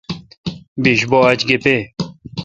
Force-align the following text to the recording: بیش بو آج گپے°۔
بیش 0.83 1.01
بو 1.09 1.19
آج 1.29 1.39
گپے°۔ 1.49 1.75